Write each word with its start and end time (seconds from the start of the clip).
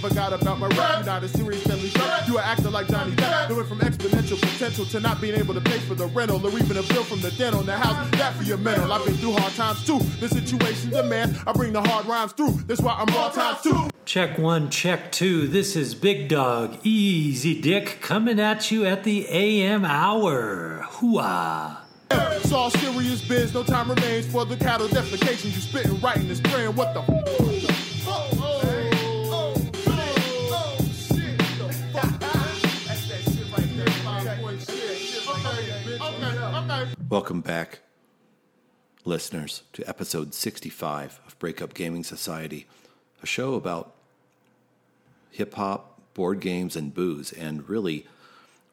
forgot 0.00 0.32
about 0.32 0.58
my 0.58 0.66
rap. 0.68 0.96
You're 0.96 1.06
not 1.06 1.22
a 1.24 1.28
serious 1.28 1.62
family 1.64 1.88
show. 1.88 2.18
You 2.26 2.38
are 2.38 2.44
acting 2.44 2.72
like 2.72 2.88
Johnny 2.88 3.12
Depp. 3.12 3.48
Doing 3.48 3.66
from 3.66 3.80
exponential 3.80 4.40
potential 4.40 4.86
to 4.86 5.00
not 5.00 5.20
being 5.20 5.34
able 5.34 5.54
to 5.54 5.60
pay 5.60 5.78
for 5.80 5.94
the 5.94 6.06
rental 6.06 6.44
or 6.44 6.50
even 6.58 6.76
a 6.76 6.82
bill 6.82 7.04
from 7.04 7.20
the 7.20 7.30
dental. 7.32 7.62
The 7.62 7.76
house, 7.76 8.10
that 8.12 8.34
for 8.34 8.42
your 8.42 8.56
mental. 8.56 8.92
I've 8.92 9.04
been 9.04 9.14
through 9.16 9.32
hard 9.32 9.52
times 9.54 9.84
too. 9.84 9.98
The 10.20 10.28
situation 10.28 10.90
demand 10.90 11.36
I 11.46 11.52
bring 11.52 11.72
the 11.72 11.82
hard 11.82 12.06
rhymes 12.06 12.32
through. 12.32 12.52
That's 12.66 12.80
why 12.80 12.94
I'm 12.94 13.14
all 13.14 13.30
times 13.30 13.60
too. 13.60 13.90
Check 14.06 14.38
one, 14.38 14.70
check 14.70 15.12
two. 15.12 15.46
This 15.46 15.76
is 15.76 15.94
Big 15.94 16.28
Dog, 16.28 16.78
Easy 16.82 17.60
Dick, 17.60 17.98
coming 18.00 18.40
at 18.40 18.70
you 18.70 18.84
at 18.84 19.04
the 19.04 19.28
AM 19.28 19.84
hour. 19.84 20.84
Hooah! 20.84 21.76
It's 22.10 22.50
all 22.50 22.70
serious 22.70 23.22
biz, 23.22 23.54
no 23.54 23.62
time 23.62 23.88
remains 23.88 24.26
for 24.26 24.44
the 24.44 24.56
cattle 24.56 24.88
defecation. 24.88 25.54
You 25.54 25.60
spitting 25.60 26.00
right 26.00 26.16
in 26.16 26.26
this 26.26 26.40
brain, 26.40 26.74
what 26.74 26.92
the 26.94 27.02
Welcome 37.10 37.40
back, 37.40 37.80
listeners, 39.04 39.64
to 39.72 39.82
episode 39.88 40.32
65 40.32 41.18
of 41.26 41.36
Breakup 41.40 41.74
Gaming 41.74 42.04
Society, 42.04 42.68
a 43.20 43.26
show 43.26 43.54
about 43.54 43.96
hip 45.32 45.54
hop, 45.54 46.14
board 46.14 46.38
games, 46.38 46.76
and 46.76 46.94
booze, 46.94 47.32
and 47.32 47.68
really 47.68 48.06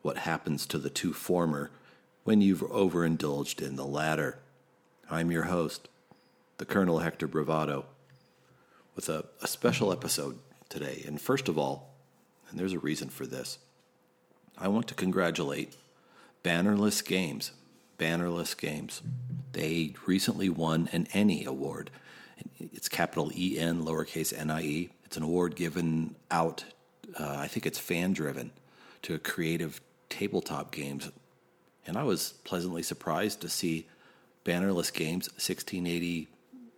what 0.04 0.18
happens 0.18 0.68
to 0.68 0.78
the 0.78 0.92
two 0.92 1.14
former 1.14 1.72
when 2.26 2.40
you've 2.40 2.62
overindulged 2.62 3.60
in 3.60 3.76
the 3.76 3.88
latter. 3.88 4.38
I'm 5.10 5.32
your 5.32 5.46
host, 5.46 5.90
the 6.60 6.66
Colonel 6.66 7.00
Hector 7.00 7.26
Bravado, 7.28 7.86
with 8.96 9.10
a, 9.10 9.26
a 9.42 9.48
special 9.48 9.92
episode 9.92 10.38
today. 10.70 11.04
And 11.08 11.20
first 11.20 11.50
of 11.50 11.58
all, 11.58 11.90
and 12.52 12.60
there's 12.60 12.74
a 12.74 12.80
reason 12.80 13.10
for 13.10 13.26
this, 13.26 13.58
I 14.60 14.68
want 14.68 14.88
to 14.90 14.94
congratulate 14.94 15.76
Bannerless 16.44 17.04
Games. 17.04 17.50
Bannerless 17.98 18.56
Games. 18.58 19.02
They 19.54 19.96
recently 20.06 20.50
won 20.50 20.90
an 20.92 21.08
ENnie 21.14 21.46
award. 21.46 21.90
It's 22.60 22.90
capital 22.90 23.32
E 23.36 23.58
N, 23.58 23.84
lowercase 23.84 24.38
N 24.38 24.52
I 24.52 24.62
E. 24.62 24.90
It's 25.06 25.18
an 25.18 25.24
award 25.24 25.56
given 25.56 26.16
out, 26.30 26.64
uh, 27.20 27.38
I 27.40 27.48
think 27.48 27.66
it's 27.66 27.80
fan 27.80 28.14
driven, 28.14 28.52
to 29.04 29.18
creative 29.20 29.82
tabletop 30.10 30.72
games. 30.72 31.10
And 31.86 31.98
I 31.98 32.04
was 32.04 32.34
pleasantly 32.44 32.84
surprised 32.84 33.42
to 33.42 33.50
see 33.50 33.88
Bannerless 34.46 34.94
Games 34.94 35.30
1680 35.30 36.28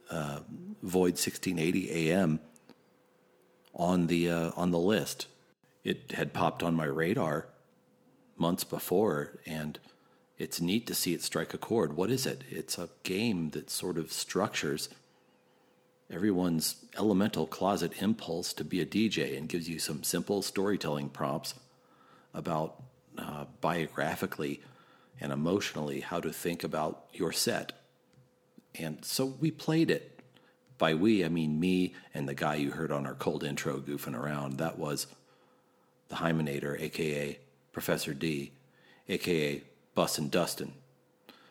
uh, 0.10 0.40
Void 0.82 1.14
1680 1.14 2.10
AM 2.10 2.40
on 3.76 4.08
the 4.08 4.30
uh, 4.30 4.52
on 4.56 4.72
the 4.72 4.80
list. 4.80 5.28
It 5.84 6.14
had 6.14 6.34
popped 6.34 6.64
on 6.64 6.74
my 6.74 6.86
radar 6.86 7.48
months 8.38 8.64
before, 8.64 9.40
and 9.46 9.78
it's 10.40 10.62
neat 10.62 10.88
to 10.88 10.96
see 10.96 11.14
it 11.14 11.22
strike 11.22 11.54
a 11.54 11.58
chord. 11.58 11.96
What 11.96 12.10
is 12.10 12.26
it? 12.26 12.44
It's 12.50 12.78
a 12.78 12.90
game 13.04 13.52
that 13.52 13.70
sort 13.70 13.98
of 13.98 14.12
structures 14.12 14.90
everyone's 16.12 16.86
elemental 16.98 17.46
closet 17.46 18.02
impulse 18.02 18.54
to 18.54 18.64
be 18.64 18.82
a 18.82 18.86
DJ 18.86 19.38
and 19.38 19.48
gives 19.48 19.70
you 19.70 19.80
some 19.80 20.04
simple 20.04 20.42
storytelling 20.42 21.10
prompts 21.10 21.54
about 22.34 22.82
uh, 23.18 23.46
biographically 23.62 24.62
and 25.22 25.32
emotionally 25.32 26.00
how 26.00 26.20
to 26.20 26.32
think 26.32 26.64
about 26.64 27.06
your 27.14 27.32
set. 27.32 27.74
And 28.76 29.04
so 29.04 29.26
we 29.26 29.52
played 29.52 29.92
it. 29.92 30.20
By 30.78 30.94
we, 30.94 31.26
I 31.26 31.30
mean 31.30 31.60
me 31.60 31.94
and 32.14 32.28
the 32.28 32.34
guy 32.34 32.56
you 32.56 32.72
heard 32.72 32.92
on 32.92 33.06
our 33.06 33.14
cold 33.14 33.44
intro 33.44 33.80
goofing 33.80 34.18
around. 34.18 34.58
That 34.58 34.80
was 34.80 35.08
the 36.08 36.16
Hymenator, 36.16 36.80
aka 36.80 37.38
Professor 37.74 38.14
D, 38.14 38.54
aka 39.10 39.62
Bussin' 40.00 40.32
Dustin, 40.32 40.72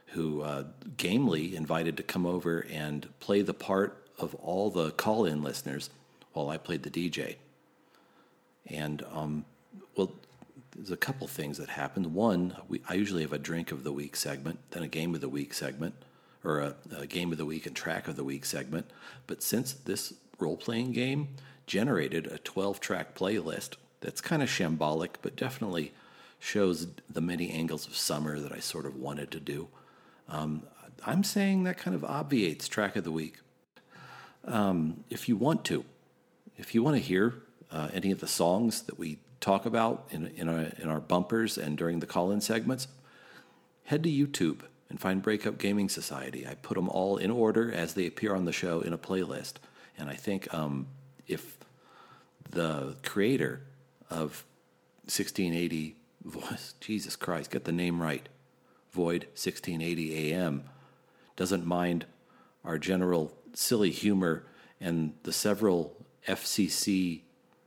who 0.06 0.40
uh, 0.40 0.64
gamely 0.96 1.54
invited 1.54 1.98
to 1.98 2.02
come 2.02 2.24
over 2.24 2.64
and 2.70 3.06
play 3.20 3.42
the 3.42 3.52
part 3.52 4.08
of 4.18 4.34
all 4.36 4.70
the 4.70 4.90
call 4.92 5.26
in 5.26 5.42
listeners 5.42 5.90
while 6.32 6.48
I 6.48 6.56
played 6.56 6.82
the 6.82 6.88
DJ. 6.88 7.36
And, 8.64 9.04
um, 9.12 9.44
well, 9.94 10.14
there's 10.74 10.90
a 10.90 10.96
couple 10.96 11.26
things 11.26 11.58
that 11.58 11.68
happened. 11.68 12.14
One, 12.14 12.56
we, 12.68 12.80
I 12.88 12.94
usually 12.94 13.20
have 13.20 13.34
a 13.34 13.38
drink 13.38 13.70
of 13.70 13.84
the 13.84 13.92
week 13.92 14.16
segment, 14.16 14.60
then 14.70 14.82
a 14.82 14.88
game 14.88 15.14
of 15.14 15.20
the 15.20 15.28
week 15.28 15.52
segment, 15.52 15.94
or 16.42 16.60
a, 16.60 16.74
a 16.96 17.06
game 17.06 17.32
of 17.32 17.36
the 17.36 17.44
week 17.44 17.66
and 17.66 17.76
track 17.76 18.08
of 18.08 18.16
the 18.16 18.24
week 18.24 18.46
segment. 18.46 18.86
But 19.26 19.42
since 19.42 19.74
this 19.74 20.14
role 20.38 20.56
playing 20.56 20.92
game 20.92 21.28
generated 21.66 22.26
a 22.26 22.38
12 22.38 22.80
track 22.80 23.14
playlist 23.14 23.74
that's 24.00 24.22
kind 24.22 24.42
of 24.42 24.48
shambolic, 24.48 25.16
but 25.20 25.36
definitely 25.36 25.92
shows 26.38 26.86
the 27.08 27.20
many 27.20 27.50
angles 27.50 27.86
of 27.86 27.96
summer 27.96 28.38
that 28.38 28.52
I 28.52 28.60
sort 28.60 28.86
of 28.86 28.96
wanted 28.96 29.30
to 29.32 29.40
do. 29.40 29.68
Um, 30.28 30.62
I'm 31.06 31.24
saying 31.24 31.64
that 31.64 31.78
kind 31.78 31.94
of 31.94 32.04
obviates 32.04 32.68
track 32.68 32.96
of 32.96 33.04
the 33.04 33.12
week. 33.12 33.38
Um, 34.44 35.04
if 35.10 35.28
you 35.28 35.36
want 35.36 35.64
to, 35.66 35.84
if 36.56 36.74
you 36.74 36.82
want 36.82 36.96
to 36.96 37.02
hear 37.02 37.34
uh, 37.70 37.88
any 37.92 38.10
of 38.10 38.20
the 38.20 38.26
songs 38.26 38.82
that 38.82 38.98
we 38.98 39.18
talk 39.40 39.66
about 39.66 40.06
in, 40.10 40.28
in, 40.28 40.48
our, 40.48 40.66
in 40.78 40.88
our 40.88 41.00
bumpers 41.00 41.58
and 41.58 41.76
during 41.76 42.00
the 42.00 42.06
call 42.06 42.30
in 42.30 42.40
segments, 42.40 42.88
head 43.84 44.02
to 44.02 44.10
YouTube 44.10 44.60
and 44.90 45.00
find 45.00 45.22
Breakup 45.22 45.58
Gaming 45.58 45.88
Society. 45.88 46.46
I 46.46 46.54
put 46.54 46.74
them 46.74 46.88
all 46.88 47.16
in 47.18 47.30
order 47.30 47.70
as 47.72 47.94
they 47.94 48.06
appear 48.06 48.34
on 48.34 48.44
the 48.44 48.52
show 48.52 48.80
in 48.80 48.92
a 48.92 48.98
playlist. 48.98 49.54
And 49.98 50.08
I 50.08 50.14
think 50.14 50.52
um, 50.54 50.86
if 51.26 51.58
the 52.50 52.96
creator 53.02 53.60
of 54.08 54.44
1680 55.04 55.96
Jesus 56.80 57.16
Christ, 57.16 57.50
get 57.50 57.64
the 57.64 57.72
name 57.72 58.02
right, 58.02 58.28
Void 58.92 59.24
1680 59.34 60.32
AM, 60.32 60.64
doesn't 61.36 61.66
mind 61.66 62.06
our 62.64 62.78
general 62.78 63.32
silly 63.54 63.90
humor 63.90 64.44
and 64.80 65.14
the 65.22 65.32
several 65.32 65.96
FCC 66.26 67.22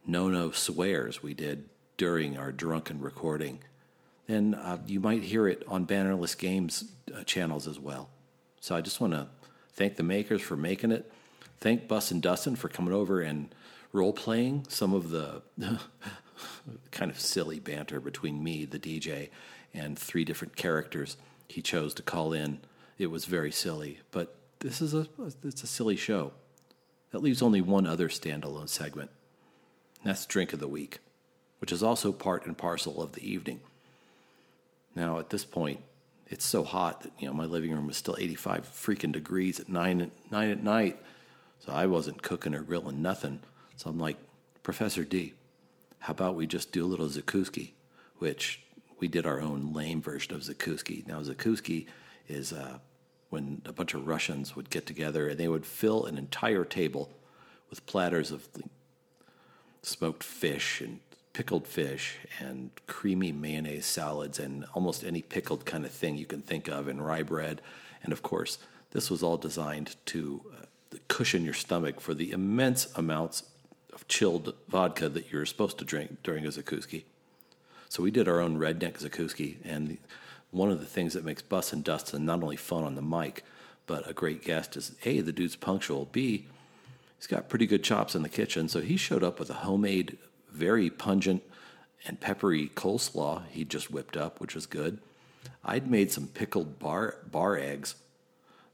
no 0.06 0.30
no 0.30 0.52
swears 0.52 1.22
we 1.22 1.34
did 1.34 1.70
during 1.98 2.38
our 2.38 2.52
drunken 2.52 3.00
recording, 3.00 3.60
then 4.28 4.56
uh, 4.56 4.78
you 4.88 5.00
might 5.00 5.24
hear 5.24 5.48
it 5.48 5.64
on 5.68 5.86
Bannerless 5.86 6.38
Games 6.38 6.86
uh, 7.16 7.24
channels 7.24 7.68
as 7.68 7.80
well. 7.80 8.10
So 8.60 8.76
I 8.76 8.82
just 8.82 9.00
want 9.00 9.14
to 9.14 9.28
thank 9.74 9.98
the 9.98 10.04
makers 10.04 10.42
for 10.42 10.56
making 10.56 10.92
it. 10.92 11.12
Thank 11.60 11.88
Bussin' 11.88 12.22
Dustin 12.22 12.56
for 12.56 12.70
coming 12.70 12.94
over 12.94 13.22
and 13.22 13.54
role 13.94 14.14
playing 14.14 14.66
some 14.70 14.94
of 14.94 15.10
the 15.12 15.42
kind 16.92 17.12
of 17.12 17.20
silly 17.20 17.60
banter 17.60 18.00
between 18.00 18.44
me, 18.44 18.66
the 18.66 18.80
DJ, 18.80 19.30
and 19.74 19.98
three 19.98 20.26
different 20.26 20.56
characters 20.56 21.18
he 21.48 21.62
chose 21.62 21.94
to 21.96 22.04
call 22.04 22.34
in. 22.34 22.60
It 22.98 23.08
was 23.08 23.26
very 23.26 23.52
silly, 23.52 24.00
but 24.12 24.36
this 24.60 24.82
is 24.82 24.94
a 24.94 25.08
it's 25.44 25.64
a 25.64 25.68
silly 25.68 25.96
show. 25.96 26.34
That 27.12 27.24
leaves 27.24 27.42
only 27.42 27.62
one 27.62 27.88
other 27.88 28.08
standalone 28.10 28.70
segment. 28.70 29.12
that's 30.04 30.26
drink 30.26 30.54
of 30.54 30.60
the 30.60 30.68
week, 30.68 31.00
which 31.60 31.72
is 31.72 31.84
also 31.84 32.12
part 32.12 32.46
and 32.46 32.58
parcel 32.58 33.02
of 33.02 33.14
the 33.14 33.30
evening. 33.30 33.60
Now, 34.96 35.20
at 35.20 35.30
this 35.30 35.46
point, 35.46 35.82
it's 36.28 36.46
so 36.46 36.64
hot 36.64 37.02
that 37.02 37.12
you 37.20 37.28
know 37.28 37.34
my 37.34 37.46
living 37.46 37.72
room 37.72 37.88
was 37.88 37.98
still 37.98 38.16
85 38.18 38.68
freaking 38.68 39.12
degrees 39.12 39.60
at 39.60 39.68
nine 39.70 40.12
nine 40.30 40.50
at 40.50 40.64
night, 40.64 41.00
so 41.60 41.74
I 41.74 41.86
wasn't 41.88 42.22
cooking 42.22 42.56
or 42.56 42.62
grilling 42.62 43.02
nothing. 43.02 43.42
So 43.76 43.90
I'm 43.90 44.00
like, 44.00 44.18
Professor 44.64 45.04
D, 45.04 45.34
how 46.02 46.12
about 46.12 46.36
we 46.36 46.48
just 46.48 46.72
do 46.72 46.84
a 46.84 46.88
little 46.88 47.08
Zakouski, 47.08 47.72
which 48.18 48.62
we 49.00 49.08
did 49.08 49.26
our 49.26 49.40
own 49.40 49.72
lame 49.72 50.02
version 50.02 50.34
of 50.34 50.42
Zakouski. 50.42 51.08
Now, 51.08 51.22
Zakouski 51.22 51.86
is 52.28 52.52
uh, 52.52 52.80
when 53.30 53.62
a 53.66 53.72
bunch 53.72 53.94
of 53.94 54.08
Russians 54.08 54.56
would 54.56 54.70
get 54.70 54.86
together 54.86 55.30
and 55.30 55.40
they 55.40 55.48
would 55.48 55.66
fill 55.66 56.06
an 56.06 56.18
entire 56.18 56.66
table 56.66 57.10
with 57.70 57.86
platters 57.86 58.32
of 58.32 58.48
smoked 59.84 60.24
fish 60.24 60.82
and 60.82 61.00
pickled 61.34 61.68
fish 61.68 62.18
and 62.40 62.72
creamy 62.88 63.32
mayonnaise 63.32 63.86
salads 63.86 64.40
and 64.40 64.66
almost 64.74 65.04
any 65.04 65.22
pickled 65.22 65.66
kind 65.66 65.86
of 65.86 65.92
thing 65.92 66.18
you 66.18 66.26
can 66.26 66.42
think 66.42 66.68
of 66.68 66.88
and 66.88 67.06
rye 67.06 67.24
bread. 67.24 67.62
And 68.04 68.12
of 68.12 68.24
course, 68.24 68.58
this 68.90 69.10
was 69.10 69.22
all 69.22 69.38
designed 69.38 69.96
to 70.08 70.42
uh, 70.52 70.98
cushion 71.08 71.46
your 71.46 71.54
stomach 71.54 72.02
for 72.02 72.14
the 72.14 72.32
immense 72.32 72.92
amounts 72.96 73.44
of 73.94 74.08
chilled 74.08 74.54
vodka 74.68 75.10
that 75.10 75.32
you're 75.32 75.46
supposed 75.46 75.78
to 75.80 75.86
drink 75.86 76.24
during 76.24 76.46
a 76.46 76.50
zakuski. 76.50 77.04
So 77.90 78.04
we 78.04 78.12
did 78.12 78.28
our 78.28 78.40
own 78.40 78.58
redneck 78.58 79.02
zakuski, 79.02 79.58
and 79.64 79.98
one 80.52 80.72
of 80.72 80.80
the 80.80 80.86
things 80.86 81.14
that 81.14 81.26
makes 81.26 81.42
Bussin' 81.42 81.84
Dustin 81.84 82.26
not 82.26 82.44
only 82.44 82.56
fun 82.56 82.84
on 82.84 82.96
the 82.96 83.02
mic, 83.02 83.44
but 83.88 84.10
a 84.10 84.14
great 84.14 84.44
guest 84.44 84.78
is 84.78 84.96
A, 85.06 85.22
the 85.22 85.34
dude's 85.34 85.56
punctual, 85.56 86.08
B, 86.12 86.48
he's 87.18 87.28
got 87.28 87.50
pretty 87.50 87.68
good 87.68 87.84
chops 87.84 88.16
in 88.16 88.22
the 88.22 88.30
kitchen, 88.30 88.68
so 88.68 88.80
he 88.82 88.98
showed 88.98 89.24
up 89.24 89.40
with 89.40 89.50
a 89.50 89.56
homemade, 89.56 90.18
very 90.52 90.90
pungent 90.90 91.44
and 92.06 92.20
peppery 92.20 92.70
coleslaw 92.76 93.44
he 93.50 93.64
just 93.64 93.92
whipped 93.92 94.18
up, 94.18 94.40
which 94.40 94.56
was 94.56 94.66
good. 94.66 95.00
I'd 95.64 95.90
made 95.90 96.12
some 96.12 96.28
pickled 96.28 96.80
bar 96.80 97.18
bar 97.30 97.58
eggs 97.58 97.96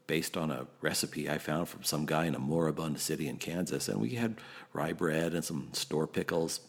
based 0.08 0.36
on 0.36 0.50
a 0.50 0.66
recipe 0.80 1.30
I 1.30 1.38
found 1.38 1.68
from 1.68 1.84
some 1.84 2.04
guy 2.04 2.24
in 2.26 2.34
a 2.34 2.40
moribund 2.40 2.98
city 2.98 3.28
in 3.28 3.36
Kansas. 3.36 3.88
And 3.88 4.00
we 4.00 4.10
had 4.16 4.36
rye 4.72 4.92
bread 4.92 5.34
and 5.34 5.44
some 5.44 5.68
store 5.74 6.08
pickles, 6.08 6.60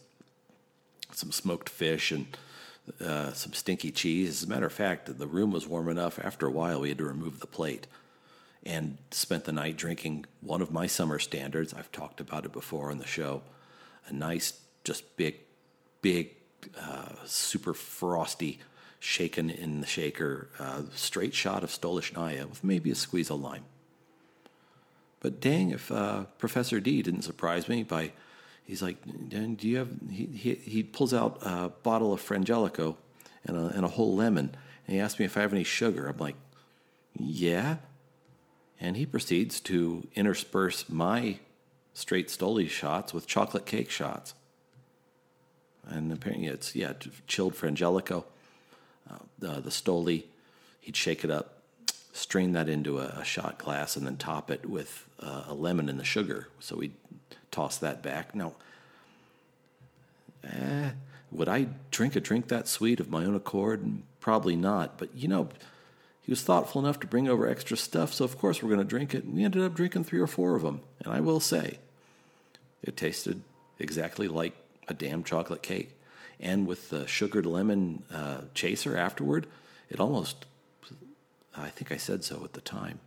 some 1.12 1.32
smoked 1.32 1.68
fish, 1.68 2.12
and 2.12 2.26
uh, 3.00 3.32
some 3.32 3.52
stinky 3.52 3.90
cheese. 3.90 4.42
As 4.42 4.42
a 4.44 4.48
matter 4.48 4.66
of 4.66 4.72
fact, 4.72 5.18
the 5.18 5.26
room 5.26 5.50
was 5.50 5.66
warm 5.66 5.88
enough. 5.88 6.20
After 6.22 6.46
a 6.46 6.50
while, 6.50 6.80
we 6.80 6.90
had 6.90 6.98
to 6.98 7.04
remove 7.04 7.40
the 7.40 7.46
plate 7.48 7.88
and 8.64 8.98
spent 9.10 9.44
the 9.44 9.52
night 9.52 9.76
drinking 9.76 10.26
one 10.42 10.60
of 10.60 10.70
my 10.70 10.86
summer 10.86 11.18
standards. 11.18 11.72
I've 11.72 11.90
talked 11.92 12.20
about 12.20 12.44
it 12.44 12.52
before 12.52 12.90
on 12.90 12.98
the 12.98 13.06
show. 13.06 13.42
A 14.06 14.12
nice, 14.12 14.60
just 14.84 15.16
big, 15.16 15.36
big, 16.02 16.34
uh, 16.78 17.08
super 17.24 17.72
frosty, 17.72 18.58
shaken 19.00 19.50
in 19.50 19.80
the 19.80 19.86
shaker, 19.86 20.48
uh, 20.58 20.82
straight 20.94 21.34
shot 21.34 21.64
of 21.64 21.70
Stolichnaya 21.70 22.48
with 22.48 22.62
maybe 22.62 22.90
a 22.90 22.94
squeeze 22.94 23.30
of 23.30 23.40
lime. 23.40 23.64
But 25.20 25.40
dang, 25.40 25.70
if 25.70 25.90
uh, 25.90 26.24
Professor 26.38 26.80
D 26.80 27.02
didn't 27.02 27.22
surprise 27.22 27.68
me 27.68 27.82
by, 27.82 28.12
he's 28.64 28.82
like, 28.82 28.96
do 29.28 29.68
you 29.68 29.78
have, 29.78 29.88
he, 30.10 30.26
he, 30.26 30.54
he 30.54 30.82
pulls 30.82 31.12
out 31.12 31.38
a 31.42 31.70
bottle 31.82 32.12
of 32.12 32.20
Frangelico 32.20 32.96
and 33.44 33.56
a, 33.56 33.66
and 33.74 33.84
a 33.84 33.88
whole 33.88 34.14
lemon, 34.14 34.54
and 34.86 34.94
he 34.94 35.00
asks 35.00 35.18
me 35.18 35.24
if 35.24 35.36
I 35.36 35.40
have 35.40 35.52
any 35.52 35.64
sugar. 35.64 36.06
I'm 36.06 36.18
like, 36.18 36.36
yeah. 37.18 37.76
And 38.80 38.96
he 38.96 39.06
proceeds 39.06 39.60
to 39.60 40.06
intersperse 40.14 40.88
my 40.88 41.38
straight 41.92 42.28
Stoli 42.28 42.68
shots 42.68 43.12
with 43.12 43.26
chocolate 43.26 43.66
cake 43.66 43.90
shots. 43.90 44.34
And 45.86 46.12
apparently 46.12 46.48
it's, 46.48 46.74
yeah, 46.74 46.92
chilled 47.26 47.54
Frangelico, 47.54 48.24
uh, 49.08 49.18
the, 49.38 49.60
the 49.60 49.70
Stoli. 49.70 50.24
He'd 50.80 50.96
shake 50.96 51.24
it 51.24 51.30
up, 51.30 51.62
strain 52.12 52.52
that 52.52 52.68
into 52.68 52.98
a, 52.98 53.20
a 53.20 53.24
shot 53.24 53.58
glass, 53.58 53.96
and 53.96 54.06
then 54.06 54.16
top 54.16 54.50
it 54.50 54.68
with 54.68 55.06
uh, 55.20 55.44
a 55.48 55.54
lemon 55.54 55.88
and 55.88 56.00
the 56.00 56.04
sugar. 56.04 56.48
So 56.58 56.76
we'd 56.76 56.94
toss 57.50 57.78
that 57.78 58.02
back. 58.02 58.34
Now, 58.34 58.54
eh, 60.44 60.90
would 61.30 61.48
I 61.48 61.68
drink 61.90 62.16
a 62.16 62.20
drink 62.20 62.48
that 62.48 62.68
sweet 62.68 63.00
of 63.00 63.10
my 63.10 63.24
own 63.24 63.34
accord? 63.34 64.02
Probably 64.20 64.56
not. 64.56 64.98
But 64.98 65.14
you 65.14 65.28
know, 65.28 65.48
he 66.22 66.32
was 66.32 66.42
thoughtful 66.42 66.80
enough 66.80 67.00
to 67.00 67.06
bring 67.06 67.28
over 67.28 67.48
extra 67.48 67.76
stuff, 67.76 68.12
so 68.12 68.24
of 68.24 68.38
course 68.38 68.62
we're 68.62 68.68
going 68.68 68.80
to 68.80 68.84
drink 68.84 69.14
it. 69.14 69.24
And 69.24 69.34
we 69.34 69.44
ended 69.44 69.62
up 69.62 69.74
drinking 69.74 70.04
three 70.04 70.20
or 70.20 70.26
four 70.26 70.56
of 70.56 70.62
them. 70.62 70.80
And 71.04 71.12
I 71.12 71.20
will 71.20 71.40
say, 71.40 71.78
it 72.82 72.96
tasted 72.96 73.42
exactly 73.78 74.28
like 74.28 74.54
a 74.88 74.94
damn 74.94 75.24
chocolate 75.24 75.62
cake. 75.62 75.96
And 76.40 76.66
with 76.66 76.88
the 76.88 77.06
sugared 77.06 77.46
lemon 77.46 78.02
uh, 78.12 78.42
chaser 78.54 78.96
afterward, 78.96 79.46
it 79.90 80.00
almost, 80.00 80.46
I 81.56 81.68
think 81.68 81.92
I 81.92 81.98
said 81.98 82.24
so 82.24 82.42
at 82.44 82.54
the 82.54 82.62
time, 82.62 83.00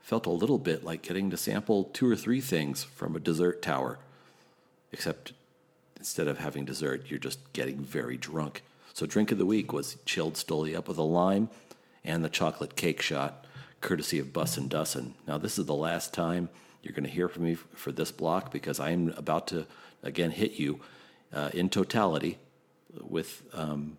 felt 0.00 0.26
a 0.26 0.30
little 0.30 0.58
bit 0.58 0.84
like 0.84 1.02
getting 1.02 1.30
to 1.30 1.36
sample 1.36 1.84
two 1.84 2.08
or 2.08 2.16
three 2.16 2.40
things 2.40 2.84
from 2.84 3.16
a 3.16 3.20
dessert 3.20 3.62
tower. 3.62 3.98
Except 4.92 5.32
instead 5.96 6.28
of 6.28 6.38
having 6.38 6.64
dessert, 6.64 7.04
you're 7.08 7.18
just 7.18 7.52
getting 7.52 7.78
very 7.78 8.16
drunk. 8.16 8.62
So, 8.92 9.06
drink 9.06 9.30
of 9.32 9.38
the 9.38 9.46
week 9.46 9.72
was 9.72 9.96
chilled 10.04 10.34
Stoli 10.34 10.76
up 10.76 10.88
with 10.88 10.98
a 10.98 11.02
lime 11.02 11.48
and 12.04 12.24
the 12.24 12.28
chocolate 12.28 12.76
cake 12.76 13.00
shot, 13.00 13.44
courtesy 13.80 14.18
of 14.18 14.32
Bussin' 14.32 14.68
Dustin. 14.68 15.14
Now, 15.26 15.38
this 15.38 15.58
is 15.58 15.66
the 15.66 15.74
last 15.74 16.12
time 16.12 16.48
you're 16.82 16.94
going 16.94 17.04
to 17.04 17.10
hear 17.10 17.28
from 17.28 17.44
me 17.44 17.54
for 17.54 17.92
this 17.92 18.10
block 18.10 18.50
because 18.50 18.80
I 18.80 18.90
am 18.90 19.10
about 19.16 19.46
to 19.48 19.66
again 20.02 20.30
hit 20.30 20.52
you 20.52 20.80
uh, 21.32 21.50
in 21.52 21.68
totality 21.68 22.38
with 23.00 23.42
um, 23.52 23.98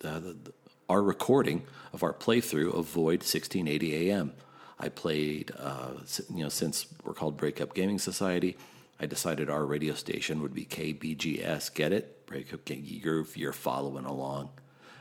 the, 0.00 0.36
the, 0.44 0.52
our 0.88 1.02
recording 1.02 1.62
of 1.92 2.02
our 2.02 2.12
playthrough 2.12 2.74
of 2.74 2.86
Void 2.86 3.20
1680 3.20 4.10
AM. 4.10 4.32
I 4.78 4.88
played, 4.88 5.52
uh, 5.58 5.90
you 6.34 6.42
know, 6.42 6.48
since 6.48 6.86
we're 7.04 7.14
called 7.14 7.36
Breakup 7.36 7.74
Gaming 7.74 7.98
Society, 7.98 8.56
I 8.98 9.06
decided 9.06 9.48
our 9.48 9.64
radio 9.64 9.94
station 9.94 10.42
would 10.42 10.54
be 10.54 10.64
KBGS. 10.64 11.74
Get 11.74 11.92
it? 11.92 12.26
Breakup 12.26 12.60
You're, 12.66 13.26
you're 13.34 13.52
following 13.52 14.04
along 14.04 14.50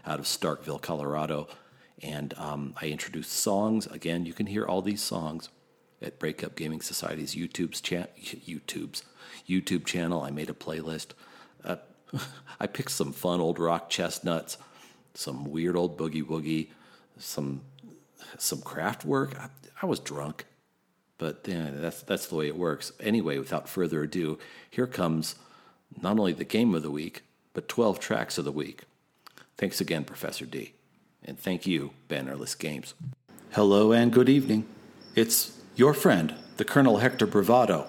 out 0.06 0.20
of 0.20 0.26
Starkville, 0.26 0.82
Colorado. 0.82 1.48
And 2.02 2.34
um, 2.38 2.74
I 2.82 2.88
introduced 2.88 3.32
songs. 3.32 3.88
Again, 3.88 4.26
you 4.26 4.34
can 4.34 4.48
hear 4.48 4.66
all 4.66 4.82
these 4.82 5.02
songs 5.02 5.50
at 6.02 6.20
Breakup 6.20 6.56
Gaming 6.56 6.82
Society's 6.82 7.36
YouTube's 7.36 7.82
cha- 7.82 8.08
YouTube's 8.20 9.04
YouTube 9.48 9.86
channel. 9.86 10.22
I 10.22 10.32
made 10.32 10.50
a 10.50 10.54
playlist. 10.54 11.08
I 12.60 12.68
picked 12.68 12.92
some 12.92 13.12
fun 13.12 13.40
old 13.40 13.60
rock 13.60 13.90
chestnuts, 13.90 14.58
some 15.14 15.46
weird 15.46 15.76
old 15.76 15.98
boogie 15.98 16.24
woogie, 16.26 16.70
some 17.18 17.62
some 18.38 18.60
Kraftwerk. 18.60 19.38
I, 19.38 19.50
I 19.82 19.86
was 19.86 20.00
drunk, 20.00 20.46
but 21.18 21.42
yeah, 21.46 21.70
that's 21.74 22.02
that's 22.02 22.28
the 22.28 22.36
way 22.36 22.48
it 22.48 22.58
works. 22.58 22.92
Anyway, 23.00 23.38
without 23.38 23.70
further 23.70 24.04
ado, 24.04 24.40
here 24.70 24.88
comes 24.88 25.36
not 26.02 26.18
only 26.18 26.34
the 26.34 26.44
game 26.44 26.74
of 26.74 26.82
the 26.84 26.92
week, 26.92 27.24
but 27.54 27.68
12 27.68 28.00
tracks 28.00 28.38
of 28.38 28.46
the 28.46 28.52
week. 28.52 28.84
Thanks 29.58 29.80
again, 29.80 30.04
Professor 30.04 30.46
D. 30.46 30.74
And 31.24 31.40
thank 31.40 31.68
you, 31.68 31.92
Bannerless 32.10 32.58
Games. 32.58 32.96
Hello 33.52 33.92
and 33.92 34.12
good 34.12 34.30
evening. 34.30 34.66
It's 35.16 35.62
your 35.76 35.94
friend, 35.94 36.34
the 36.58 36.66
Colonel 36.66 36.98
Hector 36.98 37.28
Bravado, 37.28 37.88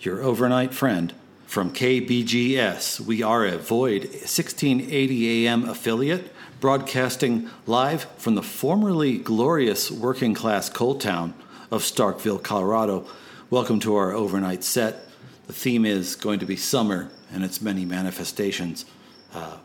your 0.00 0.22
overnight 0.22 0.72
friend 0.72 1.12
from 1.46 1.72
KBGS. 1.72 3.00
We 3.00 3.22
are 3.22 3.44
a 3.44 3.58
Void 3.58 4.04
1680 4.04 5.46
AM 5.46 5.68
affiliate, 5.68 6.32
broadcasting 6.60 7.48
live 7.66 8.04
from 8.16 8.34
the 8.34 8.42
formerly 8.42 9.18
glorious 9.18 9.90
working 9.90 10.34
class 10.34 10.68
coal 10.68 10.96
town 10.96 11.34
of 11.70 11.82
Starkville, 11.82 12.42
Colorado. 12.42 13.06
Welcome 13.50 13.80
to 13.80 13.94
our 13.96 14.12
overnight 14.12 14.64
set. 14.64 15.08
The 15.46 15.52
theme 15.52 15.84
is 15.84 16.16
going 16.16 16.40
to 16.40 16.46
be 16.46 16.56
summer 16.56 17.10
and 17.32 17.44
its 17.44 17.60
many 17.60 17.84
manifestations. 17.84 18.84
Uh, 19.32 19.58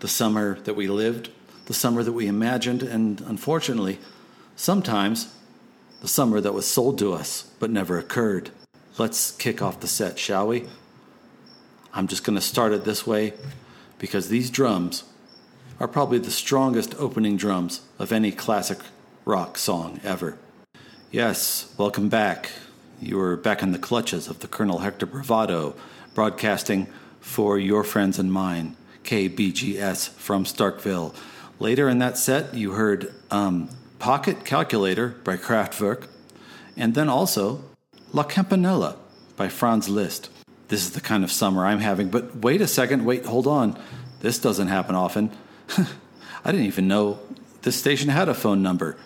the 0.00 0.08
summer 0.08 0.58
that 0.60 0.74
we 0.74 0.88
lived, 0.88 1.30
the 1.66 1.74
summer 1.74 2.02
that 2.02 2.12
we 2.12 2.26
imagined, 2.26 2.82
and 2.82 3.20
unfortunately, 3.22 3.98
sometimes 4.56 5.34
the 6.00 6.08
summer 6.08 6.40
that 6.40 6.54
was 6.54 6.66
sold 6.66 6.98
to 6.98 7.12
us 7.12 7.50
but 7.58 7.70
never 7.70 7.98
occurred. 7.98 8.50
Let's 8.98 9.32
kick 9.32 9.62
off 9.62 9.80
the 9.80 9.88
set, 9.88 10.18
shall 10.18 10.48
we? 10.48 10.66
I'm 11.96 12.08
just 12.08 12.24
going 12.24 12.34
to 12.34 12.42
start 12.42 12.72
it 12.72 12.84
this 12.84 13.06
way 13.06 13.34
because 14.00 14.28
these 14.28 14.50
drums 14.50 15.04
are 15.78 15.86
probably 15.86 16.18
the 16.18 16.30
strongest 16.30 16.92
opening 16.98 17.36
drums 17.36 17.82
of 18.00 18.10
any 18.10 18.32
classic 18.32 18.78
rock 19.24 19.56
song 19.56 20.00
ever. 20.02 20.36
Yes, 21.12 21.72
welcome 21.78 22.08
back. 22.08 22.50
You 23.00 23.20
are 23.20 23.36
back 23.36 23.62
in 23.62 23.70
the 23.70 23.78
clutches 23.78 24.26
of 24.26 24.40
the 24.40 24.48
Colonel 24.48 24.78
Hector 24.78 25.06
Bravado, 25.06 25.76
broadcasting 26.14 26.88
for 27.20 27.60
your 27.60 27.84
friends 27.84 28.18
and 28.18 28.32
mine, 28.32 28.76
KBGS 29.04 30.08
from 30.10 30.42
Starkville. 30.44 31.14
Later 31.60 31.88
in 31.88 32.00
that 32.00 32.18
set, 32.18 32.54
you 32.54 32.72
heard 32.72 33.14
um, 33.30 33.68
Pocket 34.00 34.44
Calculator 34.44 35.10
by 35.22 35.36
Kraftwerk, 35.36 36.08
and 36.76 36.96
then 36.96 37.08
also 37.08 37.62
La 38.12 38.24
Campanella 38.24 38.96
by 39.36 39.48
Franz 39.48 39.88
Liszt. 39.88 40.28
This 40.74 40.86
is 40.86 40.90
the 40.90 41.00
kind 41.00 41.22
of 41.22 41.30
summer 41.30 41.64
I'm 41.64 41.78
having, 41.78 42.08
but 42.08 42.34
wait 42.34 42.60
a 42.60 42.66
second, 42.66 43.04
wait, 43.04 43.24
hold 43.24 43.46
on. 43.46 43.78
This 44.22 44.40
doesn't 44.40 44.66
happen 44.66 44.96
often. 44.96 45.30
I 46.44 46.50
didn't 46.50 46.66
even 46.66 46.88
know 46.88 47.20
this 47.62 47.76
station 47.76 48.08
had 48.08 48.28
a 48.28 48.34
phone 48.34 48.60
number, 48.60 48.96